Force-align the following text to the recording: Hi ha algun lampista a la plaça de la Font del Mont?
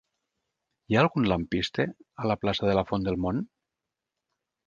Hi 0.87 0.95
ha 0.95 1.01
algun 1.05 1.27
lampista 1.31 1.85
a 2.23 2.25
la 2.31 2.37
plaça 2.45 2.69
de 2.69 2.75
la 2.79 2.85
Font 2.93 3.07
del 3.09 3.21
Mont? 3.27 3.45